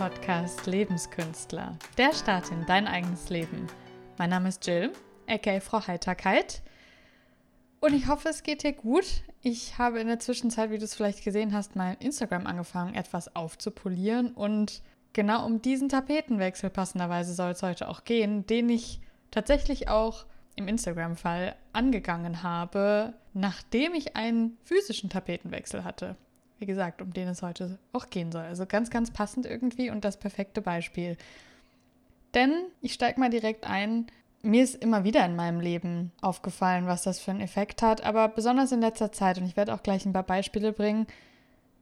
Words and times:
Podcast 0.00 0.64
Lebenskünstler. 0.64 1.76
Der 1.98 2.14
Start 2.14 2.50
in 2.50 2.64
dein 2.64 2.86
eigenes 2.86 3.28
Leben. 3.28 3.66
Mein 4.16 4.30
Name 4.30 4.48
ist 4.48 4.66
Jill, 4.66 4.94
aka 5.28 5.60
Frau 5.60 5.86
Heiterkeit. 5.86 6.62
Und 7.80 7.92
ich 7.92 8.08
hoffe, 8.08 8.30
es 8.30 8.42
geht 8.42 8.62
dir 8.62 8.72
gut. 8.72 9.04
Ich 9.42 9.76
habe 9.76 10.00
in 10.00 10.06
der 10.06 10.18
Zwischenzeit, 10.18 10.70
wie 10.70 10.78
du 10.78 10.84
es 10.84 10.94
vielleicht 10.94 11.22
gesehen 11.22 11.52
hast, 11.52 11.76
mein 11.76 11.98
Instagram 11.98 12.46
angefangen, 12.46 12.94
etwas 12.94 13.36
aufzupolieren. 13.36 14.32
Und 14.32 14.80
genau 15.12 15.44
um 15.44 15.60
diesen 15.60 15.90
Tapetenwechsel 15.90 16.70
passenderweise 16.70 17.34
soll 17.34 17.50
es 17.50 17.62
heute 17.62 17.86
auch 17.86 18.04
gehen, 18.04 18.46
den 18.46 18.70
ich 18.70 19.00
tatsächlich 19.30 19.90
auch 19.90 20.24
im 20.56 20.66
Instagram-Fall 20.66 21.56
angegangen 21.74 22.42
habe, 22.42 23.12
nachdem 23.34 23.92
ich 23.92 24.16
einen 24.16 24.56
physischen 24.64 25.10
Tapetenwechsel 25.10 25.84
hatte 25.84 26.16
wie 26.60 26.66
gesagt, 26.66 27.02
um 27.02 27.12
den 27.12 27.26
es 27.26 27.42
heute 27.42 27.78
auch 27.92 28.10
gehen 28.10 28.30
soll. 28.30 28.42
Also 28.42 28.66
ganz, 28.66 28.90
ganz 28.90 29.10
passend 29.10 29.46
irgendwie 29.46 29.90
und 29.90 30.04
das 30.04 30.18
perfekte 30.18 30.60
Beispiel. 30.60 31.16
Denn 32.34 32.52
ich 32.80 32.92
steige 32.92 33.18
mal 33.18 33.30
direkt 33.30 33.66
ein. 33.66 34.06
Mir 34.42 34.62
ist 34.62 34.76
immer 34.76 35.02
wieder 35.04 35.24
in 35.24 35.36
meinem 35.36 35.60
Leben 35.60 36.12
aufgefallen, 36.20 36.86
was 36.86 37.02
das 37.02 37.18
für 37.18 37.30
einen 37.30 37.40
Effekt 37.40 37.82
hat, 37.82 38.04
aber 38.04 38.28
besonders 38.28 38.72
in 38.72 38.80
letzter 38.80 39.10
Zeit, 39.10 39.38
und 39.38 39.44
ich 39.44 39.56
werde 39.56 39.74
auch 39.74 39.82
gleich 39.82 40.06
ein 40.06 40.12
paar 40.12 40.22
Beispiele 40.22 40.72
bringen. 40.72 41.06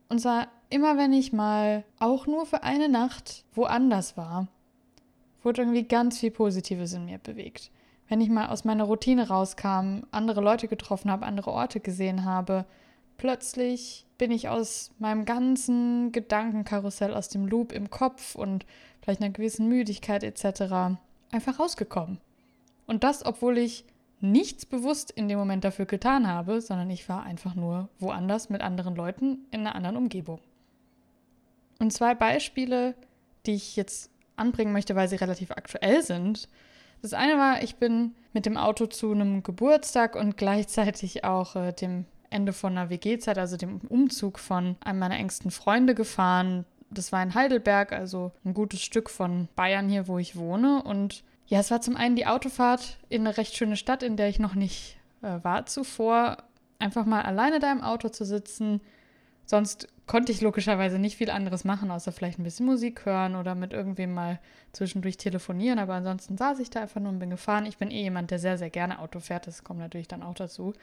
Und 0.08 0.20
zwar 0.20 0.48
immer, 0.70 0.96
wenn 0.96 1.12
ich 1.12 1.32
mal 1.32 1.84
auch 1.98 2.26
nur 2.26 2.46
für 2.46 2.62
eine 2.62 2.88
Nacht 2.88 3.44
woanders 3.54 4.16
war, 4.16 4.48
wurde 5.42 5.62
irgendwie 5.62 5.84
ganz 5.84 6.18
viel 6.18 6.30
Positives 6.30 6.92
in 6.94 7.04
mir 7.04 7.18
bewegt. 7.18 7.70
Wenn 8.08 8.20
ich 8.20 8.28
mal 8.28 8.48
aus 8.48 8.64
meiner 8.64 8.84
Routine 8.84 9.28
rauskam, 9.28 10.02
andere 10.10 10.40
Leute 10.40 10.66
getroffen 10.66 11.10
habe, 11.10 11.26
andere 11.26 11.50
Orte 11.50 11.80
gesehen 11.80 12.24
habe, 12.24 12.64
plötzlich 13.18 14.06
bin 14.16 14.30
ich 14.30 14.48
aus 14.48 14.90
meinem 14.98 15.24
ganzen 15.24 16.10
Gedankenkarussell, 16.12 17.12
aus 17.12 17.28
dem 17.28 17.46
Loop 17.46 17.72
im 17.72 17.90
Kopf 17.90 18.34
und 18.34 18.64
vielleicht 19.02 19.20
einer 19.20 19.32
gewissen 19.32 19.68
Müdigkeit 19.68 20.24
etc. 20.24 20.98
einfach 21.30 21.58
rausgekommen. 21.58 22.18
Und 22.86 23.04
das, 23.04 23.24
obwohl 23.24 23.58
ich 23.58 23.84
nichts 24.20 24.66
bewusst 24.66 25.10
in 25.10 25.28
dem 25.28 25.38
Moment 25.38 25.64
dafür 25.64 25.86
getan 25.86 26.26
habe, 26.26 26.60
sondern 26.60 26.90
ich 26.90 27.08
war 27.08 27.22
einfach 27.22 27.54
nur 27.54 27.88
woanders 28.00 28.50
mit 28.50 28.62
anderen 28.62 28.96
Leuten 28.96 29.46
in 29.50 29.60
einer 29.60 29.74
anderen 29.74 29.96
Umgebung. 29.96 30.40
Und 31.78 31.92
zwei 31.92 32.14
Beispiele, 32.14 32.94
die 33.46 33.54
ich 33.54 33.76
jetzt 33.76 34.10
anbringen 34.36 34.72
möchte, 34.72 34.96
weil 34.96 35.08
sie 35.08 35.16
relativ 35.16 35.52
aktuell 35.52 36.02
sind. 36.02 36.48
Das 37.02 37.12
eine 37.12 37.36
war, 37.36 37.62
ich 37.62 37.76
bin 37.76 38.14
mit 38.32 38.46
dem 38.46 38.56
Auto 38.56 38.86
zu 38.86 39.12
einem 39.12 39.44
Geburtstag 39.44 40.16
und 40.16 40.36
gleichzeitig 40.36 41.24
auch 41.24 41.54
äh, 41.54 41.72
dem 41.72 42.06
Ende 42.30 42.52
von 42.52 42.76
einer 42.76 42.90
WG-Zeit, 42.90 43.38
also 43.38 43.56
dem 43.56 43.80
Umzug 43.88 44.38
von 44.38 44.76
einem 44.80 44.98
meiner 44.98 45.16
engsten 45.16 45.50
Freunde 45.50 45.94
gefahren. 45.94 46.64
Das 46.90 47.12
war 47.12 47.22
in 47.22 47.34
Heidelberg, 47.34 47.92
also 47.92 48.32
ein 48.44 48.54
gutes 48.54 48.82
Stück 48.82 49.10
von 49.10 49.48
Bayern 49.56 49.88
hier, 49.88 50.08
wo 50.08 50.18
ich 50.18 50.36
wohne. 50.36 50.82
Und 50.82 51.24
ja, 51.46 51.60
es 51.60 51.70
war 51.70 51.80
zum 51.80 51.96
einen 51.96 52.16
die 52.16 52.26
Autofahrt 52.26 52.98
in 53.08 53.26
eine 53.26 53.36
recht 53.36 53.56
schöne 53.56 53.76
Stadt, 53.76 54.02
in 54.02 54.16
der 54.16 54.28
ich 54.28 54.38
noch 54.38 54.54
nicht 54.54 54.98
äh, 55.22 55.42
war 55.42 55.66
zuvor. 55.66 56.38
Einfach 56.78 57.06
mal 57.06 57.22
alleine 57.22 57.58
da 57.58 57.72
im 57.72 57.82
Auto 57.82 58.08
zu 58.08 58.24
sitzen. 58.24 58.80
Sonst 59.44 59.88
konnte 60.06 60.30
ich 60.30 60.42
logischerweise 60.42 60.98
nicht 60.98 61.16
viel 61.16 61.30
anderes 61.30 61.64
machen, 61.64 61.90
außer 61.90 62.12
vielleicht 62.12 62.38
ein 62.38 62.44
bisschen 62.44 62.66
Musik 62.66 63.06
hören 63.06 63.34
oder 63.34 63.54
mit 63.54 63.72
irgendwem 63.72 64.12
mal 64.12 64.40
zwischendurch 64.72 65.16
telefonieren. 65.16 65.78
Aber 65.78 65.94
ansonsten 65.94 66.36
saß 66.36 66.58
ich 66.58 66.70
da 66.70 66.82
einfach 66.82 67.00
nur 67.00 67.12
und 67.12 67.18
bin 67.18 67.30
gefahren. 67.30 67.66
Ich 67.66 67.78
bin 67.78 67.90
eh 67.90 68.02
jemand, 68.02 68.30
der 68.30 68.38
sehr, 68.38 68.58
sehr 68.58 68.70
gerne 68.70 68.98
Auto 68.98 69.20
fährt. 69.20 69.46
Das 69.46 69.64
kommt 69.64 69.80
natürlich 69.80 70.08
dann 70.08 70.22
auch 70.22 70.34
dazu. 70.34 70.74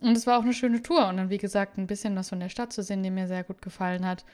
Und 0.00 0.16
es 0.16 0.26
war 0.26 0.38
auch 0.38 0.42
eine 0.42 0.52
schöne 0.52 0.82
Tour 0.82 1.08
und 1.08 1.16
dann, 1.16 1.30
wie 1.30 1.38
gesagt, 1.38 1.78
ein 1.78 1.86
bisschen 1.86 2.16
was 2.16 2.28
von 2.28 2.40
der 2.40 2.48
Stadt 2.48 2.72
zu 2.72 2.82
sehen, 2.82 3.02
die 3.02 3.10
mir 3.10 3.26
sehr 3.26 3.44
gut 3.44 3.62
gefallen 3.62 4.06
hat. 4.06 4.24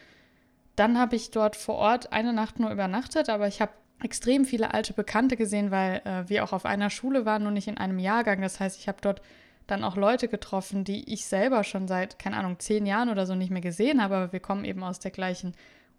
Dann 0.77 0.99
habe 0.99 1.17
ich 1.17 1.31
dort 1.31 1.55
vor 1.55 1.77
Ort 1.77 2.13
eine 2.13 2.33
Nacht 2.33 2.59
nur 2.59 2.71
übernachtet, 2.71 3.29
aber 3.29 3.47
ich 3.47 3.61
habe 3.61 3.73
extrem 4.03 4.45
viele 4.45 4.75
alte 4.75 4.93
Bekannte 4.93 5.37
gesehen, 5.37 5.71
weil 5.71 6.03
äh, 6.05 6.29
wir 6.29 6.45
auch 6.45 6.53
auf 6.53 6.65
einer 6.65 6.91
Schule 6.91 7.25
waren, 7.25 7.45
nur 7.45 7.53
nicht 7.53 7.69
in 7.69 7.79
einem 7.79 7.99
Jahrgang. 7.99 8.41
Das 8.41 8.59
heißt, 8.59 8.79
ich 8.79 8.89
habe 8.89 8.99
dort 9.01 9.23
dann 9.67 9.85
auch 9.85 9.97
Leute 9.97 10.29
getroffen, 10.29 10.85
die 10.85 11.13
ich 11.13 11.27
selber 11.27 11.63
schon 11.63 11.87
seit, 11.87 12.19
keine 12.19 12.37
Ahnung, 12.37 12.59
zehn 12.59 12.85
Jahren 12.85 13.11
oder 13.11 13.27
so 13.27 13.35
nicht 13.35 13.51
mehr 13.51 13.61
gesehen 13.61 14.03
habe, 14.03 14.17
aber 14.17 14.33
wir 14.33 14.41
kommen 14.41 14.65
eben 14.65 14.83
aus 14.83 14.99
der 14.99 15.13
gleichen 15.13 15.55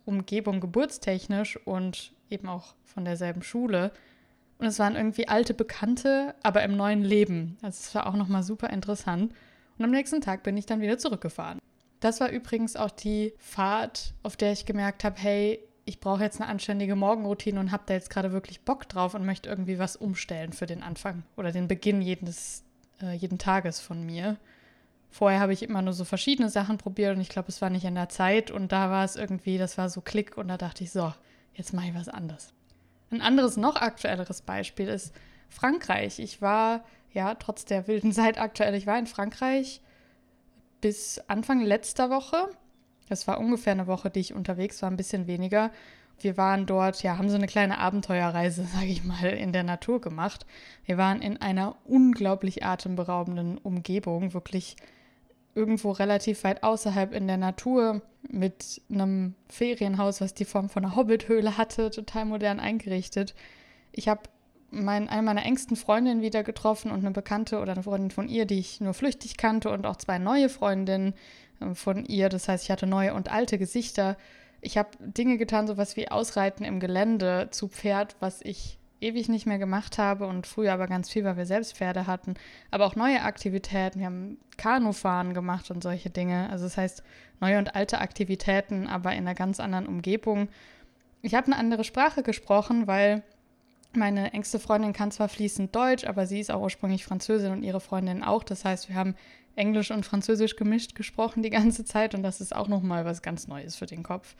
Umgebung 0.05 0.59
geburtstechnisch 0.59 1.57
und 1.65 2.11
eben 2.29 2.49
auch 2.49 2.75
von 2.83 3.05
derselben 3.05 3.41
Schule. 3.41 3.91
Und 4.57 4.67
es 4.67 4.79
waren 4.79 4.95
irgendwie 4.95 5.27
alte 5.27 5.53
Bekannte, 5.53 6.35
aber 6.43 6.63
im 6.63 6.75
neuen 6.75 7.03
Leben. 7.03 7.57
Also 7.61 7.77
es 7.79 7.95
war 7.95 8.07
auch 8.07 8.15
nochmal 8.15 8.43
super 8.43 8.69
interessant. 8.69 9.33
Und 9.77 9.85
am 9.85 9.91
nächsten 9.91 10.21
Tag 10.21 10.43
bin 10.43 10.57
ich 10.57 10.65
dann 10.65 10.81
wieder 10.81 10.97
zurückgefahren. 10.97 11.59
Das 11.99 12.19
war 12.19 12.29
übrigens 12.29 12.75
auch 12.75 12.91
die 12.91 13.33
Fahrt, 13.37 14.13
auf 14.23 14.35
der 14.35 14.51
ich 14.51 14.65
gemerkt 14.65 15.03
habe, 15.03 15.15
hey, 15.19 15.59
ich 15.85 15.99
brauche 15.99 16.23
jetzt 16.23 16.39
eine 16.39 16.49
anständige 16.49 16.95
Morgenroutine 16.95 17.59
und 17.59 17.71
habe 17.71 17.83
da 17.85 17.93
jetzt 17.93 18.09
gerade 18.09 18.31
wirklich 18.31 18.61
Bock 18.61 18.87
drauf 18.87 19.13
und 19.13 19.25
möchte 19.25 19.49
irgendwie 19.49 19.79
was 19.79 19.95
umstellen 19.95 20.53
für 20.53 20.65
den 20.65 20.83
Anfang 20.83 21.23
oder 21.35 21.51
den 21.51 21.67
Beginn 21.67 22.01
jedes, 22.01 22.63
äh, 23.01 23.13
jeden 23.13 23.37
Tages 23.37 23.79
von 23.79 24.05
mir. 24.05 24.37
Vorher 25.11 25.39
habe 25.39 25.53
ich 25.53 25.63
immer 25.63 25.81
nur 25.81 25.93
so 25.93 26.05
verschiedene 26.05 26.49
Sachen 26.49 26.77
probiert 26.77 27.15
und 27.15 27.21
ich 27.21 27.29
glaube, 27.29 27.49
es 27.49 27.61
war 27.61 27.69
nicht 27.69 27.85
in 27.85 27.95
der 27.95 28.09
Zeit 28.09 28.49
und 28.49 28.71
da 28.71 28.89
war 28.89 29.03
es 29.03 29.15
irgendwie, 29.15 29.57
das 29.57 29.77
war 29.77 29.89
so 29.89 30.01
Klick 30.01 30.37
und 30.37 30.47
da 30.47 30.57
dachte 30.57 30.83
ich, 30.83 30.91
so, 30.91 31.13
jetzt 31.53 31.73
mache 31.73 31.87
ich 31.87 31.95
was 31.95 32.09
anderes. 32.09 32.53
Ein 33.11 33.21
anderes, 33.21 33.57
noch 33.57 33.75
aktuelleres 33.75 34.41
Beispiel 34.41 34.87
ist 34.87 35.13
Frankreich. 35.49 36.17
Ich 36.19 36.41
war 36.41 36.83
ja, 37.13 37.35
trotz 37.35 37.65
der 37.65 37.87
wilden 37.87 38.11
Zeit 38.11 38.39
aktuell. 38.39 38.75
Ich 38.75 38.87
war 38.87 38.97
in 38.99 39.07
Frankreich 39.07 39.81
bis 40.81 41.21
Anfang 41.27 41.61
letzter 41.61 42.09
Woche. 42.09 42.49
Das 43.07 43.27
war 43.27 43.39
ungefähr 43.39 43.73
eine 43.73 43.87
Woche, 43.87 44.09
die 44.09 44.19
ich 44.19 44.33
unterwegs 44.33 44.81
war, 44.81 44.89
ein 44.89 44.97
bisschen 44.97 45.27
weniger. 45.27 45.71
Wir 46.19 46.37
waren 46.37 46.65
dort, 46.65 47.03
ja, 47.03 47.17
haben 47.17 47.29
so 47.29 47.35
eine 47.35 47.47
kleine 47.47 47.77
Abenteuerreise, 47.77 48.63
sage 48.73 48.87
ich 48.87 49.03
mal, 49.03 49.25
in 49.25 49.53
der 49.53 49.63
Natur 49.63 50.01
gemacht. 50.01 50.45
Wir 50.85 50.97
waren 50.97 51.21
in 51.21 51.37
einer 51.37 51.75
unglaublich 51.85 52.65
atemberaubenden 52.65 53.57
Umgebung, 53.57 54.33
wirklich 54.33 54.75
irgendwo 55.55 55.91
relativ 55.91 56.43
weit 56.43 56.63
außerhalb 56.63 57.13
in 57.13 57.27
der 57.27 57.37
Natur 57.37 58.01
mit 58.27 58.81
einem 58.89 59.35
Ferienhaus, 59.47 60.19
was 60.19 60.33
die 60.33 60.45
Form 60.45 60.69
von 60.69 60.83
einer 60.83 60.95
Hobbithöhle 60.95 61.57
hatte, 61.57 61.91
total 61.91 62.25
modern 62.25 62.59
eingerichtet. 62.59 63.35
Ich 63.91 64.07
habe 64.07 64.21
mein, 64.73 65.09
eine 65.09 65.21
meiner 65.21 65.45
engsten 65.45 65.75
Freundinnen 65.75 66.21
wieder 66.21 66.43
getroffen 66.43 66.91
und 66.91 66.99
eine 66.99 67.11
Bekannte 67.11 67.59
oder 67.59 67.73
eine 67.73 67.83
Freundin 67.83 68.11
von 68.11 68.27
ihr, 68.27 68.45
die 68.45 68.59
ich 68.59 68.81
nur 68.81 68.93
flüchtig 68.93 69.37
kannte 69.37 69.69
und 69.69 69.85
auch 69.85 69.95
zwei 69.95 70.17
neue 70.17 70.49
Freundinnen 70.49 71.13
ähm, 71.61 71.75
von 71.75 72.05
ihr. 72.05 72.29
Das 72.29 72.47
heißt, 72.47 72.63
ich 72.63 72.71
hatte 72.71 72.87
neue 72.87 73.13
und 73.13 73.31
alte 73.31 73.57
Gesichter. 73.57 74.17
Ich 74.61 74.77
habe 74.77 74.89
Dinge 74.99 75.37
getan, 75.37 75.67
sowas 75.67 75.95
wie 75.97 76.09
Ausreiten 76.09 76.63
im 76.63 76.79
Gelände 76.79 77.49
zu 77.51 77.67
Pferd, 77.67 78.15
was 78.19 78.41
ich 78.41 78.79
ewig 79.03 79.27
nicht 79.27 79.45
mehr 79.45 79.59
gemacht 79.59 79.97
habe 79.97 80.25
und 80.25 80.47
früher 80.47 80.73
aber 80.73 80.87
ganz 80.87 81.09
viel, 81.09 81.25
weil 81.25 81.37
wir 81.37 81.45
selbst 81.45 81.75
Pferde 81.75 82.07
hatten. 82.07 82.35
Aber 82.71 82.85
auch 82.85 82.95
neue 82.95 83.21
Aktivitäten. 83.21 83.99
Wir 83.99 84.05
haben 84.05 84.37
Kanufahren 84.57 85.33
gemacht 85.33 85.69
und 85.69 85.83
solche 85.83 86.09
Dinge. 86.09 86.49
Also 86.49 86.63
das 86.63 86.77
heißt, 86.77 87.03
neue 87.41 87.57
und 87.57 87.75
alte 87.75 87.99
Aktivitäten, 87.99 88.87
aber 88.87 89.11
in 89.11 89.19
einer 89.19 89.35
ganz 89.35 89.59
anderen 89.59 89.87
Umgebung. 89.87 90.47
Ich 91.21 91.35
habe 91.35 91.47
eine 91.47 91.57
andere 91.57 91.83
Sprache 91.83 92.23
gesprochen, 92.23 92.87
weil 92.87 93.23
meine 93.95 94.33
engste 94.33 94.59
Freundin 94.59 94.93
kann 94.93 95.11
zwar 95.11 95.29
fließend 95.29 95.75
Deutsch, 95.75 96.05
aber 96.05 96.25
sie 96.25 96.39
ist 96.39 96.51
auch 96.51 96.61
ursprünglich 96.61 97.05
Französin 97.05 97.51
und 97.51 97.63
ihre 97.63 97.79
Freundin 97.79 98.23
auch. 98.23 98.43
Das 98.43 98.65
heißt, 98.65 98.89
wir 98.89 98.95
haben 98.95 99.15
Englisch 99.55 99.91
und 99.91 100.05
Französisch 100.05 100.55
gemischt 100.55 100.95
gesprochen 100.95 101.43
die 101.43 101.49
ganze 101.49 101.85
Zeit 101.85 102.15
und 102.15 102.23
das 102.23 102.41
ist 102.41 102.55
auch 102.55 102.67
nochmal 102.67 103.05
was 103.05 103.21
ganz 103.21 103.47
Neues 103.47 103.75
für 103.75 103.85
den 103.85 104.03
Kopf. 104.03 104.35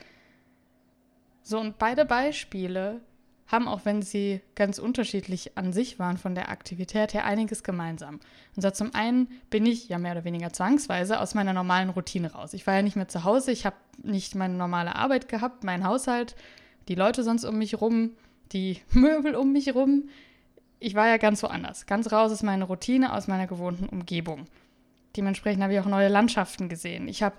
So, 1.43 1.59
und 1.59 1.77
beide 1.77 2.05
Beispiele 2.05 3.01
haben, 3.47 3.67
auch 3.67 3.81
wenn 3.83 4.01
sie 4.01 4.41
ganz 4.55 4.79
unterschiedlich 4.79 5.57
an 5.57 5.73
sich 5.73 5.99
waren 5.99 6.17
von 6.17 6.33
der 6.33 6.49
Aktivität 6.49 7.13
her, 7.13 7.25
einiges 7.25 7.63
gemeinsam. 7.63 8.19
Und 8.55 8.61
zwar 8.61 8.73
zum 8.73 8.95
einen 8.95 9.27
bin 9.49 9.65
ich 9.65 9.89
ja 9.89 9.99
mehr 9.99 10.13
oder 10.13 10.23
weniger 10.23 10.51
zwangsweise 10.53 11.19
aus 11.19 11.35
meiner 11.35 11.53
normalen 11.53 11.89
Routine 11.89 12.31
raus. 12.31 12.53
Ich 12.53 12.65
war 12.65 12.75
ja 12.75 12.81
nicht 12.81 12.95
mehr 12.95 13.09
zu 13.09 13.23
Hause, 13.23 13.51
ich 13.51 13.65
habe 13.65 13.75
nicht 14.01 14.35
meine 14.35 14.55
normale 14.55 14.95
Arbeit 14.95 15.27
gehabt, 15.27 15.63
meinen 15.63 15.85
Haushalt, 15.85 16.35
die 16.87 16.95
Leute 16.95 17.23
sonst 17.23 17.43
um 17.43 17.57
mich 17.57 17.79
rum 17.79 18.11
die 18.53 18.79
Möbel 18.91 19.35
um 19.35 19.51
mich 19.51 19.73
rum. 19.73 20.09
Ich 20.79 20.95
war 20.95 21.07
ja 21.07 21.17
ganz 21.17 21.41
woanders, 21.43 21.85
ganz 21.85 22.11
raus 22.11 22.31
aus 22.31 22.43
meiner 22.43 22.65
Routine, 22.65 23.13
aus 23.13 23.27
meiner 23.27 23.47
gewohnten 23.47 23.87
Umgebung. 23.87 24.47
Dementsprechend 25.15 25.63
habe 25.63 25.73
ich 25.73 25.79
auch 25.79 25.85
neue 25.85 26.09
Landschaften 26.09 26.69
gesehen. 26.69 27.07
Ich 27.07 27.23
habe 27.23 27.35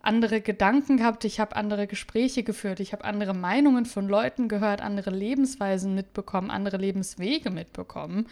andere 0.00 0.40
Gedanken 0.40 0.96
gehabt, 0.96 1.24
ich 1.24 1.40
habe 1.40 1.56
andere 1.56 1.86
Gespräche 1.86 2.42
geführt, 2.42 2.80
ich 2.80 2.92
habe 2.92 3.04
andere 3.04 3.34
Meinungen 3.34 3.84
von 3.84 4.08
Leuten 4.08 4.48
gehört, 4.48 4.80
andere 4.80 5.10
Lebensweisen 5.10 5.94
mitbekommen, 5.94 6.50
andere 6.50 6.76
Lebenswege 6.76 7.50
mitbekommen. 7.50 8.26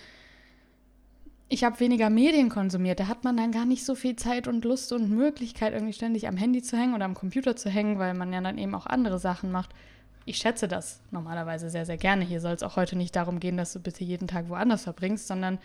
Ich 1.48 1.62
habe 1.62 1.78
weniger 1.78 2.10
Medien 2.10 2.48
konsumiert. 2.48 2.98
Da 2.98 3.06
hat 3.06 3.22
man 3.22 3.36
dann 3.36 3.52
gar 3.52 3.66
nicht 3.66 3.84
so 3.84 3.94
viel 3.94 4.16
Zeit 4.16 4.48
und 4.48 4.64
Lust 4.64 4.92
und 4.92 5.10
Möglichkeit, 5.10 5.74
irgendwie 5.74 5.92
ständig 5.92 6.26
am 6.26 6.36
Handy 6.36 6.60
zu 6.60 6.76
hängen 6.76 6.94
oder 6.94 7.04
am 7.04 7.14
Computer 7.14 7.54
zu 7.54 7.70
hängen, 7.70 8.00
weil 8.00 8.14
man 8.14 8.32
ja 8.32 8.40
dann 8.40 8.58
eben 8.58 8.74
auch 8.74 8.86
andere 8.86 9.20
Sachen 9.20 9.52
macht 9.52 9.70
ich 10.26 10.38
schätze 10.38 10.66
das 10.68 11.00
normalerweise 11.12 11.70
sehr, 11.70 11.86
sehr 11.86 11.96
gerne. 11.96 12.24
Hier 12.24 12.40
soll 12.40 12.52
es 12.52 12.64
auch 12.64 12.76
heute 12.76 12.96
nicht 12.96 13.14
darum 13.14 13.40
gehen, 13.40 13.56
dass 13.56 13.72
du 13.72 13.80
bitte 13.80 14.04
jeden 14.04 14.26
Tag 14.26 14.48
woanders 14.48 14.82
verbringst, 14.82 15.28
sondern 15.28 15.58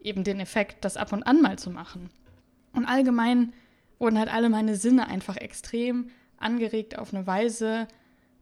eben 0.00 0.22
den 0.22 0.38
Effekt, 0.38 0.84
das 0.84 0.96
ab 0.96 1.12
und 1.12 1.24
an 1.24 1.42
mal 1.42 1.58
zu 1.58 1.70
machen. 1.70 2.08
Und 2.72 2.86
allgemein 2.86 3.52
wurden 3.98 4.18
halt 4.18 4.32
alle 4.32 4.48
meine 4.48 4.76
Sinne 4.76 5.08
einfach 5.08 5.36
extrem 5.36 6.10
angeregt 6.38 6.96
auf 6.96 7.12
eine 7.12 7.26
Weise, 7.26 7.88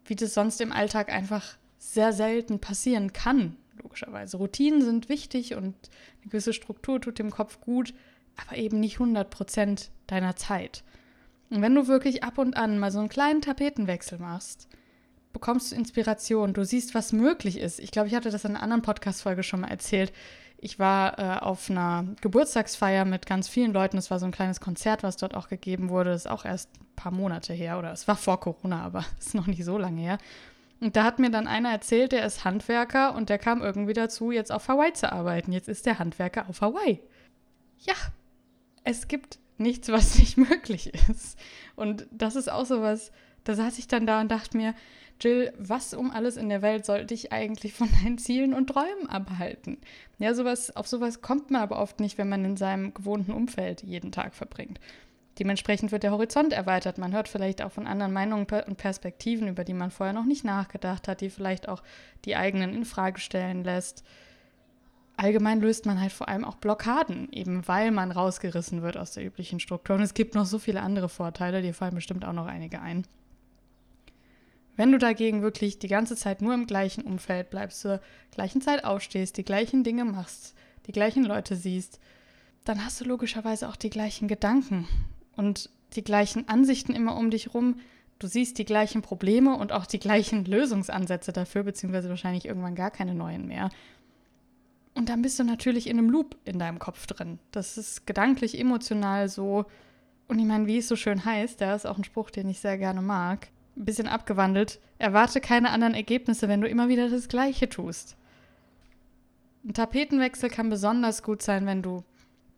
wie 0.04 0.14
das 0.14 0.34
sonst 0.34 0.60
im 0.60 0.72
Alltag 0.72 1.10
einfach 1.10 1.56
sehr 1.78 2.12
selten 2.12 2.60
passieren 2.60 3.14
kann, 3.14 3.56
logischerweise. 3.82 4.36
Routinen 4.36 4.82
sind 4.82 5.08
wichtig 5.08 5.54
und 5.54 5.74
eine 6.20 6.30
gewisse 6.30 6.52
Struktur 6.52 7.00
tut 7.00 7.18
dem 7.18 7.30
Kopf 7.30 7.62
gut, 7.62 7.94
aber 8.36 8.58
eben 8.58 8.78
nicht 8.78 8.96
100 8.96 9.30
Prozent 9.30 9.90
deiner 10.06 10.36
Zeit. 10.36 10.84
Und 11.48 11.62
wenn 11.62 11.74
du 11.74 11.86
wirklich 11.86 12.22
ab 12.22 12.36
und 12.36 12.58
an 12.58 12.78
mal 12.78 12.90
so 12.90 12.98
einen 12.98 13.08
kleinen 13.08 13.40
Tapetenwechsel 13.40 14.18
machst, 14.18 14.68
bekommst 15.36 15.70
du 15.70 15.76
Inspiration, 15.76 16.54
du 16.54 16.64
siehst, 16.64 16.94
was 16.94 17.12
möglich 17.12 17.58
ist. 17.58 17.78
Ich 17.78 17.90
glaube, 17.90 18.08
ich 18.08 18.14
hatte 18.14 18.30
das 18.30 18.46
in 18.46 18.52
einer 18.52 18.62
anderen 18.62 18.80
Podcast-Folge 18.80 19.42
schon 19.42 19.60
mal 19.60 19.68
erzählt. 19.68 20.10
Ich 20.56 20.78
war 20.78 21.18
äh, 21.18 21.40
auf 21.40 21.68
einer 21.68 22.06
Geburtstagsfeier 22.22 23.04
mit 23.04 23.26
ganz 23.26 23.46
vielen 23.46 23.74
Leuten. 23.74 23.98
Es 23.98 24.10
war 24.10 24.18
so 24.18 24.24
ein 24.24 24.32
kleines 24.32 24.60
Konzert, 24.60 25.02
was 25.02 25.18
dort 25.18 25.34
auch 25.34 25.48
gegeben 25.48 25.90
wurde. 25.90 26.08
Das 26.08 26.22
ist 26.22 26.30
auch 26.30 26.46
erst 26.46 26.70
ein 26.80 26.86
paar 26.96 27.12
Monate 27.12 27.52
her 27.52 27.78
oder 27.78 27.92
es 27.92 28.08
war 28.08 28.16
vor 28.16 28.40
Corona, 28.40 28.82
aber 28.82 29.04
ist 29.18 29.34
noch 29.34 29.46
nicht 29.46 29.62
so 29.62 29.76
lange 29.76 30.00
her. 30.00 30.16
Und 30.80 30.96
da 30.96 31.04
hat 31.04 31.18
mir 31.18 31.30
dann 31.30 31.46
einer 31.46 31.70
erzählt, 31.70 32.12
der 32.12 32.24
ist 32.24 32.46
Handwerker 32.46 33.14
und 33.14 33.28
der 33.28 33.38
kam 33.38 33.60
irgendwie 33.60 33.92
dazu, 33.92 34.30
jetzt 34.30 34.50
auf 34.50 34.68
Hawaii 34.68 34.94
zu 34.94 35.12
arbeiten. 35.12 35.52
Jetzt 35.52 35.68
ist 35.68 35.84
der 35.84 35.98
Handwerker 35.98 36.48
auf 36.48 36.62
Hawaii. 36.62 37.02
Ja, 37.80 37.94
es 38.84 39.06
gibt 39.06 39.38
nichts, 39.58 39.90
was 39.90 40.18
nicht 40.18 40.36
möglich 40.38 40.94
ist. 41.10 41.38
Und 41.74 42.06
das 42.10 42.36
ist 42.36 42.50
auch 42.50 42.64
so 42.64 42.80
was, 42.80 43.12
da 43.46 43.54
saß 43.54 43.78
ich 43.78 43.88
dann 43.88 44.06
da 44.06 44.20
und 44.20 44.30
dachte 44.30 44.56
mir, 44.56 44.74
Jill, 45.20 45.52
was 45.58 45.94
um 45.94 46.10
alles 46.10 46.36
in 46.36 46.48
der 46.48 46.62
Welt 46.62 46.84
sollte 46.84 47.06
dich 47.06 47.32
eigentlich 47.32 47.72
von 47.72 47.88
deinen 48.02 48.18
Zielen 48.18 48.52
und 48.52 48.66
Träumen 48.66 49.08
abhalten? 49.08 49.78
Ja, 50.18 50.34
sowas, 50.34 50.74
auf 50.76 50.86
sowas 50.86 51.22
kommt 51.22 51.50
man 51.50 51.62
aber 51.62 51.78
oft 51.78 52.00
nicht, 52.00 52.18
wenn 52.18 52.28
man 52.28 52.44
in 52.44 52.56
seinem 52.56 52.92
gewohnten 52.92 53.32
Umfeld 53.32 53.82
jeden 53.82 54.12
Tag 54.12 54.34
verbringt. 54.34 54.78
Dementsprechend 55.38 55.92
wird 55.92 56.02
der 56.02 56.12
Horizont 56.12 56.52
erweitert. 56.52 56.98
Man 56.98 57.12
hört 57.12 57.28
vielleicht 57.28 57.62
auch 57.62 57.72
von 57.72 57.86
anderen 57.86 58.12
Meinungen 58.12 58.46
und 58.66 58.76
Perspektiven, 58.76 59.48
über 59.48 59.64
die 59.64 59.74
man 59.74 59.90
vorher 59.90 60.14
noch 60.14 60.24
nicht 60.24 60.44
nachgedacht 60.44 61.08
hat, 61.08 61.20
die 61.20 61.30
vielleicht 61.30 61.68
auch 61.68 61.82
die 62.24 62.36
eigenen 62.36 62.74
in 62.74 62.84
Frage 62.84 63.20
stellen 63.20 63.62
lässt. 63.62 64.02
Allgemein 65.18 65.60
löst 65.60 65.86
man 65.86 66.00
halt 66.00 66.12
vor 66.12 66.28
allem 66.28 66.44
auch 66.44 66.56
Blockaden, 66.56 67.32
eben 67.32 67.66
weil 67.68 67.90
man 67.90 68.12
rausgerissen 68.12 68.82
wird 68.82 68.96
aus 68.96 69.12
der 69.12 69.24
üblichen 69.24 69.60
Struktur. 69.60 69.96
Und 69.96 70.02
es 70.02 70.14
gibt 70.14 70.34
noch 70.34 70.46
so 70.46 70.58
viele 70.58 70.82
andere 70.82 71.08
Vorteile, 71.08 71.62
dir 71.62 71.74
fallen 71.74 71.94
bestimmt 71.94 72.24
auch 72.24 72.34
noch 72.34 72.46
einige 72.46 72.80
ein. 72.80 73.06
Wenn 74.76 74.92
du 74.92 74.98
dagegen 74.98 75.42
wirklich 75.42 75.78
die 75.78 75.88
ganze 75.88 76.16
Zeit 76.16 76.42
nur 76.42 76.54
im 76.54 76.66
gleichen 76.66 77.02
Umfeld 77.02 77.50
bleibst, 77.50 77.80
zur 77.80 78.00
gleichen 78.30 78.60
Zeit 78.60 78.84
aufstehst, 78.84 79.36
die 79.36 79.44
gleichen 79.44 79.84
Dinge 79.84 80.04
machst, 80.04 80.54
die 80.86 80.92
gleichen 80.92 81.24
Leute 81.24 81.56
siehst, 81.56 81.98
dann 82.64 82.84
hast 82.84 83.00
du 83.00 83.04
logischerweise 83.04 83.68
auch 83.68 83.76
die 83.76 83.90
gleichen 83.90 84.28
Gedanken 84.28 84.86
und 85.36 85.70
die 85.94 86.04
gleichen 86.04 86.48
Ansichten 86.48 86.94
immer 86.94 87.16
um 87.16 87.30
dich 87.30 87.54
rum. 87.54 87.80
Du 88.18 88.26
siehst 88.26 88.58
die 88.58 88.64
gleichen 88.64 89.02
Probleme 89.02 89.56
und 89.56 89.72
auch 89.72 89.86
die 89.86 89.98
gleichen 89.98 90.44
Lösungsansätze 90.44 91.32
dafür, 91.32 91.62
beziehungsweise 91.62 92.08
wahrscheinlich 92.08 92.46
irgendwann 92.46 92.74
gar 92.74 92.90
keine 92.90 93.14
neuen 93.14 93.46
mehr. 93.46 93.70
Und 94.94 95.10
dann 95.10 95.22
bist 95.22 95.38
du 95.38 95.44
natürlich 95.44 95.86
in 95.88 95.98
einem 95.98 96.10
Loop 96.10 96.36
in 96.44 96.58
deinem 96.58 96.78
Kopf 96.78 97.06
drin. 97.06 97.38
Das 97.50 97.76
ist 97.76 98.06
gedanklich, 98.06 98.58
emotional 98.58 99.28
so. 99.28 99.66
Und 100.26 100.38
ich 100.38 100.46
meine, 100.46 100.66
wie 100.66 100.78
es 100.78 100.88
so 100.88 100.96
schön 100.96 101.24
heißt, 101.24 101.60
da 101.60 101.74
ist 101.74 101.86
auch 101.86 101.98
ein 101.98 102.04
Spruch, 102.04 102.30
den 102.30 102.48
ich 102.48 102.58
sehr 102.58 102.78
gerne 102.78 103.02
mag. 103.02 103.48
Ein 103.76 103.84
bisschen 103.84 104.08
abgewandelt. 104.08 104.80
Erwarte 104.98 105.40
keine 105.40 105.70
anderen 105.70 105.94
Ergebnisse, 105.94 106.48
wenn 106.48 106.60
du 106.60 106.68
immer 106.68 106.88
wieder 106.88 107.08
das 107.08 107.28
Gleiche 107.28 107.68
tust. 107.68 108.16
Ein 109.64 109.74
Tapetenwechsel 109.74 110.48
kann 110.48 110.70
besonders 110.70 111.22
gut 111.22 111.42
sein, 111.42 111.66
wenn 111.66 111.82
du 111.82 112.04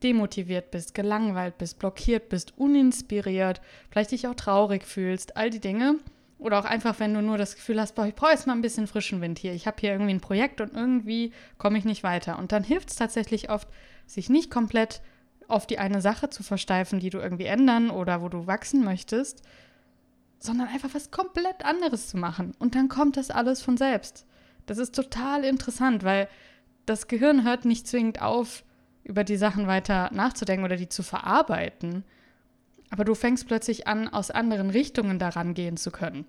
demotiviert 0.03 0.71
bist, 0.71 0.95
gelangweilt 0.95 1.59
bist, 1.59 1.79
blockiert 1.79 2.29
bist, 2.29 2.57
uninspiriert, 2.57 3.61
vielleicht 3.91 4.13
dich 4.13 4.29
auch 4.29 4.35
traurig 4.35 4.85
fühlst, 4.85 5.37
all 5.37 5.51
die 5.51 5.61
Dinge. 5.61 5.97
Oder 6.39 6.61
auch 6.61 6.65
einfach, 6.65 7.01
wenn 7.01 7.15
du 7.15 7.21
nur 7.21 7.37
das 7.37 7.57
Gefühl 7.57 7.81
hast, 7.81 7.97
boah, 7.97 8.07
ich 8.07 8.15
brauche 8.15 8.31
jetzt 8.31 8.47
mal 8.47 8.53
ein 8.53 8.63
bisschen 8.63 8.87
frischen 8.87 9.21
Wind 9.21 9.41
hier. 9.41 9.55
Ich 9.55 9.67
habe 9.67 9.79
hier 9.81 9.91
irgendwie 9.91 10.13
ein 10.13 10.21
Projekt 10.21 10.61
und 10.61 10.73
irgendwie 10.73 11.33
komme 11.57 11.79
ich 11.79 11.85
nicht 11.85 12.05
weiter. 12.05 12.39
Und 12.39 12.53
dann 12.53 12.63
hilft 12.63 12.91
es 12.91 12.97
tatsächlich 12.97 13.51
oft, 13.51 13.67
sich 14.07 14.31
nicht 14.31 14.51
komplett 14.51 15.03
auf 15.49 15.67
die 15.67 15.81
eine 15.81 16.01
Sache 16.01 16.31
zu 16.31 16.45
versteifen, 16.45 17.01
die 17.01 17.11
du 17.11 17.19
irgendwie 17.19 17.47
ändern 17.47 17.91
oder 17.91 18.23
wo 18.23 18.29
du 18.29 18.47
wachsen 18.47 18.85
möchtest, 18.85 19.43
sondern 20.39 20.69
einfach 20.69 20.95
was 20.95 21.11
komplett 21.11 21.65
anderes 21.65 22.09
zu 22.09 22.17
machen. 22.17 22.53
Und 22.59 22.75
dann 22.75 22.89
kommt 22.89 23.17
das 23.17 23.31
alles 23.31 23.61
von 23.61 23.77
selbst. 23.77 24.27
Das 24.67 24.79
ist 24.79 24.95
total 24.95 25.45
interessant, 25.45 26.05
weil 26.05 26.29
das 26.87 27.09
Gehirn 27.09 27.45
hört 27.45 27.65
nicht 27.65 27.87
zwingend 27.87 28.23
auf, 28.23 28.65
über 29.03 29.25
die 29.25 29.37
Sachen 29.37 29.67
weiter 29.67 30.11
nachzudenken 30.13 30.65
oder 30.65 30.77
die 30.77 30.89
zu 30.89 31.03
verarbeiten. 31.03 32.05
Aber 32.91 33.05
du 33.05 33.15
fängst 33.15 33.47
plötzlich 33.47 33.87
an, 33.87 34.09
aus 34.09 34.31
anderen 34.31 34.71
Richtungen 34.71 35.19
daran 35.19 35.55
gehen 35.55 35.77
zu 35.77 35.91
können. 35.91 36.27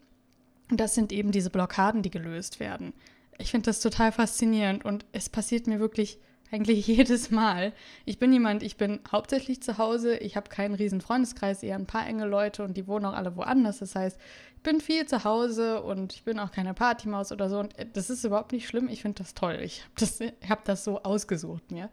Und 0.71 0.79
das 0.79 0.95
sind 0.95 1.11
eben 1.11 1.31
diese 1.31 1.49
Blockaden, 1.49 2.01
die 2.01 2.11
gelöst 2.11 2.59
werden. 2.59 2.93
Ich 3.37 3.51
finde 3.51 3.65
das 3.65 3.79
total 3.79 4.11
faszinierend 4.11 4.85
und 4.85 5.05
es 5.11 5.29
passiert 5.29 5.67
mir 5.67 5.79
wirklich 5.79 6.19
eigentlich 6.51 6.87
jedes 6.87 7.31
Mal. 7.31 7.73
Ich 8.05 8.19
bin 8.19 8.33
jemand, 8.33 8.63
ich 8.63 8.77
bin 8.77 8.99
hauptsächlich 9.11 9.61
zu 9.61 9.77
Hause, 9.77 10.17
ich 10.17 10.35
habe 10.35 10.49
keinen 10.49 10.75
riesen 10.75 11.01
Freundeskreis, 11.01 11.63
eher 11.63 11.75
ein 11.75 11.85
paar 11.85 12.07
enge 12.07 12.25
Leute 12.25 12.63
und 12.63 12.77
die 12.77 12.87
wohnen 12.87 13.05
auch 13.05 13.13
alle 13.13 13.35
woanders. 13.35 13.79
Das 13.79 13.95
heißt, 13.95 14.19
ich 14.55 14.63
bin 14.63 14.81
viel 14.81 15.05
zu 15.05 15.23
Hause 15.23 15.81
und 15.81 16.13
ich 16.13 16.23
bin 16.23 16.39
auch 16.39 16.51
keine 16.51 16.73
Partymaus 16.73 17.31
oder 17.31 17.49
so 17.49 17.59
und 17.59 17.73
das 17.93 18.09
ist 18.09 18.23
überhaupt 18.23 18.51
nicht 18.51 18.67
schlimm. 18.67 18.89
Ich 18.89 19.01
finde 19.01 19.23
das 19.23 19.33
toll. 19.33 19.59
Ich 19.61 19.83
habe 19.83 19.93
das, 19.99 20.19
hab 20.49 20.65
das 20.65 20.83
so 20.83 21.01
ausgesucht 21.03 21.71
mir. 21.71 21.89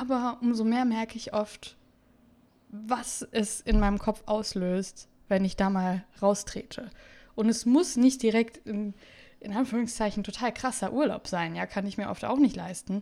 Aber 0.00 0.38
umso 0.40 0.64
mehr 0.64 0.84
merke 0.84 1.16
ich 1.16 1.32
oft, 1.32 1.76
was 2.70 3.26
es 3.30 3.60
in 3.60 3.80
meinem 3.80 3.98
Kopf 3.98 4.22
auslöst, 4.26 5.08
wenn 5.28 5.44
ich 5.44 5.56
da 5.56 5.70
mal 5.70 6.04
raustrete. 6.20 6.90
Und 7.34 7.48
es 7.48 7.66
muss 7.66 7.96
nicht 7.96 8.22
direkt 8.22 8.58
in, 8.66 8.94
in 9.40 9.52
Anführungszeichen 9.52 10.24
total 10.24 10.52
krasser 10.52 10.92
Urlaub 10.92 11.26
sein, 11.28 11.54
ja, 11.54 11.66
kann 11.66 11.86
ich 11.86 11.96
mir 11.96 12.10
oft 12.10 12.24
auch 12.24 12.38
nicht 12.38 12.56
leisten. 12.56 13.00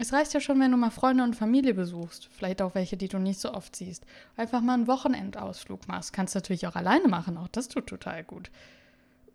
Es 0.00 0.14
reicht 0.14 0.32
ja 0.32 0.40
schon, 0.40 0.58
wenn 0.60 0.70
du 0.70 0.78
mal 0.78 0.88
Freunde 0.88 1.22
und 1.22 1.36
Familie 1.36 1.74
besuchst, 1.74 2.30
vielleicht 2.32 2.62
auch 2.62 2.74
welche, 2.74 2.96
die 2.96 3.08
du 3.08 3.18
nicht 3.18 3.38
so 3.38 3.52
oft 3.52 3.76
siehst. 3.76 4.06
Einfach 4.34 4.62
mal 4.62 4.72
einen 4.72 4.86
Wochenendausflug 4.86 5.88
machst. 5.88 6.14
Kannst 6.14 6.34
du 6.34 6.38
natürlich 6.38 6.66
auch 6.66 6.74
alleine 6.74 7.06
machen, 7.06 7.36
auch 7.36 7.48
das 7.48 7.68
tut 7.68 7.86
total 7.86 8.24
gut. 8.24 8.50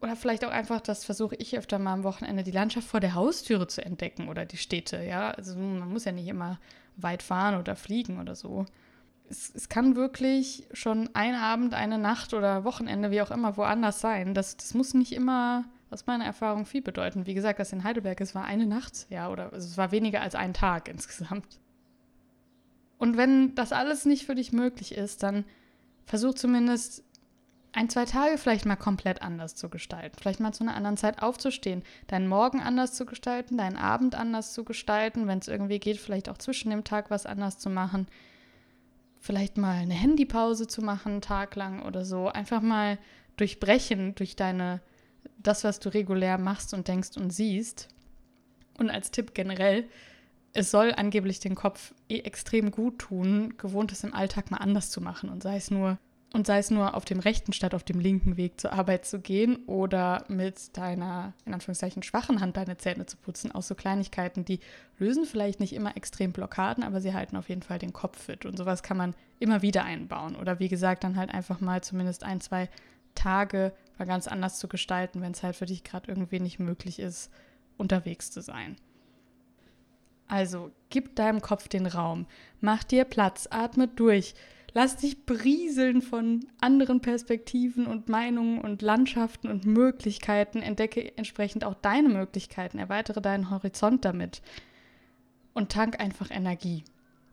Oder 0.02 0.16
vielleicht 0.16 0.44
auch 0.44 0.50
einfach, 0.50 0.82
das 0.82 1.06
versuche 1.06 1.36
ich 1.36 1.56
öfter 1.56 1.78
mal 1.78 1.94
am 1.94 2.04
Wochenende, 2.04 2.42
die 2.42 2.50
Landschaft 2.50 2.88
vor 2.88 3.00
der 3.00 3.14
Haustüre 3.14 3.68
zu 3.68 3.86
entdecken 3.86 4.28
oder 4.28 4.48
die 4.48 4.58
Städte, 4.58 5.04
ja. 5.04 5.30
Also 5.30 5.56
man 5.56 5.94
muss 5.94 6.06
ja 6.06 6.12
nicht 6.12 6.28
immer 6.28 6.60
weit 6.98 7.22
fahren 7.22 7.60
oder 7.60 7.76
fliegen 7.76 8.20
oder 8.20 8.34
so. 8.34 8.66
Es, 9.30 9.54
es 9.54 9.70
kann 9.70 9.96
wirklich 9.96 10.68
schon 10.74 11.12
ein 11.14 11.36
Abend, 11.36 11.76
eine 11.76 12.00
Nacht 12.00 12.34
oder 12.34 12.64
Wochenende, 12.64 13.12
wie 13.12 13.22
auch 13.22 13.30
immer, 13.30 13.56
woanders 13.56 14.02
sein. 14.02 14.34
Das, 14.34 14.58
das 14.58 14.74
muss 14.74 14.96
nicht 14.96 15.12
immer 15.12 15.66
aus 15.90 16.06
meiner 16.06 16.26
Erfahrung 16.26 16.66
viel 16.66 16.82
bedeuten. 16.82 17.26
Wie 17.26 17.34
gesagt, 17.34 17.60
das 17.60 17.74
in 17.74 17.84
Heidelberg, 17.84 18.20
es 18.22 18.36
war 18.36 18.46
eine 18.46 18.66
Nacht, 18.66 19.08
ja, 19.10 19.30
oder 19.30 19.54
es 19.54 19.78
war 19.78 19.92
weniger 19.92 20.22
als 20.22 20.36
ein 20.36 20.54
Tag 20.54 20.88
insgesamt. 20.90 21.60
Und 22.98 23.18
wenn 23.18 23.56
das 23.56 23.72
alles 23.72 24.06
nicht 24.06 24.26
für 24.26 24.36
dich 24.36 24.52
möglich 24.52 24.96
ist, 24.96 25.24
dann 25.24 25.46
versuch 26.06 26.34
zumindest 26.34 27.04
ein, 27.76 27.90
zwei 27.90 28.06
Tage 28.06 28.38
vielleicht 28.38 28.66
mal 28.66 28.78
komplett 28.78 29.22
anders 29.22 29.56
zu 29.56 29.70
gestalten. 29.70 30.16
Vielleicht 30.20 30.40
mal 30.40 30.54
zu 30.54 30.64
einer 30.64 30.76
anderen 30.76 30.96
Zeit 30.96 31.22
aufzustehen, 31.22 31.84
deinen 32.08 32.28
Morgen 32.28 32.62
anders 32.62 32.94
zu 32.94 33.06
gestalten, 33.06 33.58
deinen 33.58 33.76
Abend 33.76 34.16
anders 34.16 34.54
zu 34.54 34.64
gestalten, 34.64 35.28
wenn 35.28 35.40
es 35.40 35.50
irgendwie 35.50 35.80
geht, 35.80 35.98
vielleicht 35.98 36.30
auch 36.30 36.38
zwischen 36.38 36.70
dem 36.70 36.86
Tag 36.86 37.12
was 37.12 37.26
anders 37.26 37.60
zu 37.60 37.70
machen. 37.70 38.08
Vielleicht 39.20 39.58
mal 39.58 39.76
eine 39.76 39.94
Handypause 39.94 40.68
zu 40.68 40.82
machen, 40.82 41.14
einen 41.14 41.22
Tag 41.22 41.56
lang 41.56 41.82
oder 41.82 42.06
so. 42.06 42.30
Einfach 42.30 42.62
mal 42.62 42.98
durchbrechen 43.36 44.16
durch 44.16 44.38
deine, 44.38 44.80
das, 45.38 45.64
was 45.64 45.80
du 45.80 45.90
regulär 45.90 46.38
machst 46.38 46.74
und 46.74 46.88
denkst 46.88 47.18
und 47.18 47.32
siehst. 47.32 47.88
Und 48.78 48.90
als 48.90 49.12
Tipp 49.12 49.34
generell, 49.34 49.86
es 50.54 50.72
soll 50.72 50.94
angeblich 50.96 51.40
den 51.40 51.56
Kopf 51.56 51.94
eh 52.10 52.20
extrem 52.20 52.72
gut 52.72 53.00
tun, 53.00 53.56
Gewohntes 53.58 54.04
im 54.04 54.14
Alltag 54.14 54.52
mal 54.52 54.58
anders 54.58 54.90
zu 54.90 55.02
machen 55.02 55.30
und 55.30 55.44
sei 55.44 55.58
es 55.58 55.72
nur 55.72 55.98
und 56.36 56.46
sei 56.46 56.58
es 56.58 56.70
nur 56.70 56.96
auf 56.96 57.06
dem 57.06 57.20
rechten 57.20 57.54
statt 57.54 57.74
auf 57.74 57.84
dem 57.84 58.02
linken 58.02 58.36
Weg 58.36 58.60
zur 58.60 58.74
Arbeit 58.74 59.06
zu 59.06 59.22
gehen 59.22 59.56
oder 59.68 60.26
mit 60.28 60.76
deiner, 60.76 61.32
in 61.46 61.54
Anführungszeichen, 61.54 62.04
schwachen 62.04 62.42
Hand 62.42 62.58
deine 62.58 62.76
Zähne 62.76 63.06
zu 63.06 63.16
putzen, 63.16 63.54
auch 63.54 63.62
so 63.62 63.74
Kleinigkeiten, 63.74 64.44
die 64.44 64.60
lösen 65.00 65.24
vielleicht 65.24 65.62
nicht 65.62 65.72
immer 65.72 65.96
extrem 65.96 66.34
Blockaden, 66.34 66.84
aber 66.84 67.00
sie 67.00 67.14
halten 67.14 67.38
auf 67.38 67.48
jeden 67.48 67.62
Fall 67.62 67.80
den 67.80 67.94
Kopf 67.94 68.22
fit. 68.22 68.46
Und 68.46 68.58
sowas 68.58 68.84
kann 68.84 68.98
man 68.98 69.16
immer 69.40 69.62
wieder 69.62 69.86
einbauen. 69.86 70.36
Oder 70.36 70.60
wie 70.60 70.68
gesagt, 70.68 71.06
dann 71.06 71.16
halt 71.16 71.34
einfach 71.34 71.62
mal 71.62 71.82
zumindest 71.82 72.26
ein, 72.26 72.42
zwei 72.42 72.70
Tage 73.14 73.72
mal 73.98 74.06
ganz 74.06 74.28
anders 74.28 74.60
zu 74.60 74.68
gestalten, 74.68 75.22
wenn 75.22 75.32
es 75.32 75.44
halt 75.44 75.56
für 75.56 75.66
dich 75.66 75.84
gerade 75.84 76.12
irgendwie 76.12 76.40
nicht 76.40 76.60
möglich 76.60 77.00
ist, 77.00 77.32
unterwegs 77.78 78.32
zu 78.32 78.42
sein. 78.42 78.76
Also 80.28 80.72
gib 80.90 81.16
deinem 81.16 81.42
Kopf 81.42 81.68
den 81.68 81.86
Raum, 81.86 82.26
mach 82.62 82.84
dir 82.84 83.06
Platz, 83.06 83.48
atme 83.52 83.88
durch, 83.88 84.34
Lass 84.78 84.98
dich 84.98 85.26
brieseln 85.26 86.02
von 86.02 86.46
anderen 86.60 87.00
Perspektiven 87.00 87.88
und 87.88 88.10
Meinungen 88.10 88.60
und 88.60 88.82
Landschaften 88.82 89.48
und 89.48 89.66
Möglichkeiten. 89.66 90.62
Entdecke 90.62 91.18
entsprechend 91.18 91.64
auch 91.64 91.76
deine 91.76 92.10
Möglichkeiten. 92.10 92.78
Erweitere 92.78 93.22
deinen 93.22 93.52
Horizont 93.52 94.04
damit. 94.04 94.42
Und 95.54 95.72
tank 95.72 96.02
einfach 96.02 96.30
Energie. 96.30 96.84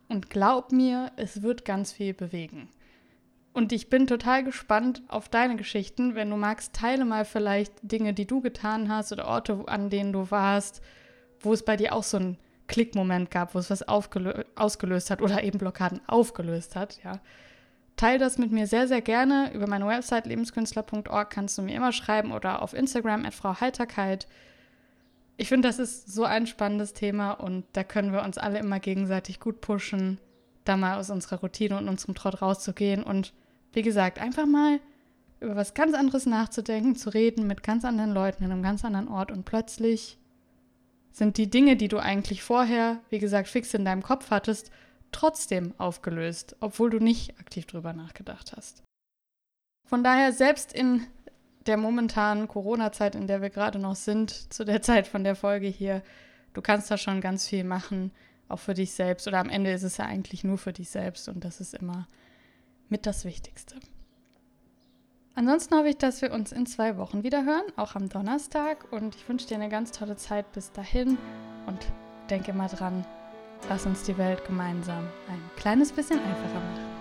Und 0.09 0.31
glaub 0.31 0.71
mir, 0.71 1.11
es 1.17 1.43
wird 1.43 1.65
ganz 1.65 1.91
viel 1.91 2.15
bewegen. 2.15 2.69
Und 3.53 3.73
ich 3.73 3.91
bin 3.91 4.07
total 4.07 4.45
gespannt 4.45 5.03
auf 5.09 5.29
deine 5.29 5.57
Geschichten. 5.57 6.15
Wenn 6.15 6.31
du 6.31 6.37
magst, 6.37 6.73
teile 6.73 7.05
mal 7.05 7.25
vielleicht 7.25 7.73
Dinge, 7.83 8.15
die 8.15 8.27
du 8.27 8.41
getan 8.41 8.89
hast 8.89 9.13
oder 9.13 9.27
Orte, 9.27 9.65
an 9.67 9.91
denen 9.91 10.13
du 10.13 10.31
warst, 10.31 10.81
wo 11.41 11.53
es 11.53 11.65
bei 11.65 11.77
dir 11.77 11.93
auch 11.93 12.03
so 12.03 12.17
einen 12.17 12.39
Klickmoment 12.69 13.31
gab, 13.31 13.55
wo 13.55 13.59
es 13.59 13.71
was 13.71 13.83
ausgelöst 13.87 15.11
hat 15.11 15.21
oder 15.21 15.43
eben 15.43 15.59
Blockaden 15.59 16.01
aufgelöst 16.07 16.77
hat. 16.77 17.03
Ja. 17.05 17.21
Teil 17.97 18.19
das 18.19 18.39
mit 18.39 18.53
mir 18.53 18.67
sehr, 18.67 18.89
sehr 18.89 19.03
gerne. 19.03 19.53
Über 19.53 19.67
meine 19.67 19.87
Website 19.87 20.27
lebenskünstler.org 20.27 21.29
kannst 21.29 21.59
du 21.59 21.63
mir 21.63 21.77
immer 21.77 21.93
schreiben 21.93 22.33
oder 22.33 22.63
auf 22.63 22.73
Instagram 22.73 23.27
at 23.27 23.35
Frau 23.35 23.61
Heiterkeit. 23.61 24.27
Ich 25.37 25.49
finde, 25.49 25.69
das 25.69 25.79
ist 25.79 26.11
so 26.13 26.25
ein 26.25 26.47
spannendes 26.47 26.95
Thema 26.95 27.33
und 27.33 27.65
da 27.75 27.85
können 27.85 28.13
wir 28.13 28.23
uns 28.23 28.39
alle 28.39 28.59
immer 28.59 28.81
gegenseitig 28.81 29.41
gut 29.41 29.61
pushen, 29.61 30.19
da 30.65 30.77
mal 30.77 30.99
aus 30.99 31.11
unserer 31.11 31.41
Routine 31.41 31.77
und 31.77 31.89
unserem 31.89 32.15
Trott 32.15 32.41
rauszugehen 32.41 33.03
und 33.03 33.35
wie 33.73 33.83
gesagt, 33.83 34.19
einfach 34.19 34.47
mal 34.47 34.81
über 35.41 35.57
was 35.57 35.75
ganz 35.75 35.95
anderes 35.95 36.27
nachzudenken, 36.27 36.97
zu 36.97 37.11
reden 37.11 37.47
mit 37.47 37.63
ganz 37.63 37.85
anderen 37.85 38.13
Leuten 38.13 38.45
in 38.45 38.53
einem 38.53 38.63
ganz 38.63 38.85
anderen 38.85 39.09
Ort 39.09 39.31
und 39.31 39.45
plötzlich 39.45 40.19
sind 41.11 41.37
die 41.37 41.51
Dinge, 41.51 41.77
die 41.77 41.89
du 41.89 41.99
eigentlich 41.99 42.43
vorher, 42.43 43.01
wie 43.11 43.19
gesagt, 43.19 43.49
fix 43.49 43.75
in 43.75 43.85
deinem 43.85 44.03
Kopf 44.03 44.31
hattest, 44.31 44.71
trotzdem 45.11 45.75
aufgelöst, 45.79 46.57
obwohl 46.61 46.91
du 46.91 46.99
nicht 46.99 47.39
aktiv 47.39 47.67
drüber 47.67 47.93
nachgedacht 47.93 48.55
hast. 48.57 48.83
Von 49.87 50.03
daher, 50.03 50.33
selbst 50.33 50.73
in 50.73 51.07
der 51.67 51.77
momentanen 51.77 52.49
Corona-Zeit, 52.49 53.15
in 53.15 53.27
der 53.27 53.43
wir 53.43 53.51
gerade 53.51 53.79
noch 53.79 53.95
sind, 53.95 54.31
zu 54.53 54.65
der 54.65 54.81
Zeit 54.81 55.07
von 55.07 55.23
der 55.23 55.37
Folge 55.37 55.67
hier, 55.67 56.03
du 56.55 56.63
kannst 56.63 56.91
da 56.91 56.97
schon 56.97 57.21
ganz 57.21 57.47
viel 57.47 57.65
machen, 57.65 58.11
auch 58.49 58.59
für 58.59 58.75
dich 58.75 58.93
selbst. 58.93 59.29
Oder 59.29 59.39
am 59.39 59.51
Ende 59.51 59.71
ist 59.71 59.83
es 59.83 59.99
ja 59.99 60.07
eigentlich 60.07 60.45
nur 60.45 60.59
für 60.59 60.73
dich 60.73 60.89
selbst 60.89 61.29
und 61.29 61.45
das 61.45 61.61
ist 61.61 61.75
immer 61.75 62.09
mit 62.93 63.07
das 63.07 63.25
Wichtigste. 63.25 63.75
Ansonsten 65.35 65.75
hoffe 65.75 65.89
ich, 65.89 65.97
dass 65.97 66.21
wir 66.21 66.31
uns 66.31 66.53
in 66.53 66.67
zwei 66.67 66.99
Wochen 66.99 67.23
wieder 67.23 67.45
hören, 67.45 67.65
auch 67.77 67.95
am 67.95 68.11
Donnerstag. 68.11 68.93
Und 68.93 69.17
ich 69.17 69.27
wünsche 69.29 69.49
dir 69.49 69.55
eine 69.55 69.71
ganz 69.71 69.93
tolle 69.93 70.17
Zeit 70.17 70.53
bis 70.53 70.73
dahin 70.73 71.17
und 71.67 71.79
denke 72.29 72.53
mal 72.53 72.69
dran, 72.69 73.07
lass 73.71 73.87
uns 73.87 74.03
die 74.03 74.19
Welt 74.19 74.45
gemeinsam 74.45 75.09
ein 75.29 75.41
kleines 75.57 75.91
bisschen 75.91 76.19
einfacher 76.19 76.61
machen. 76.61 76.92